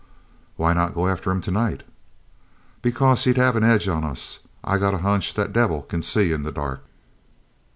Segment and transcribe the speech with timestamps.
[0.57, 1.83] "Why not go after him tonight?"
[2.81, 4.39] "Because he'd have an edge on us.
[4.63, 6.83] I got a hunch that devil c'n see in the dark."